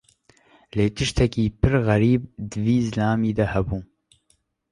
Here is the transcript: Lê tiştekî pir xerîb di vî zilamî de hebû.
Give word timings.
Lê 0.77 0.85
tiştekî 0.97 1.45
pir 1.59 1.73
xerîb 1.87 2.23
di 2.49 2.57
vî 2.65 2.77
zilamî 2.85 3.31
de 3.37 3.45
hebû. 3.53 3.79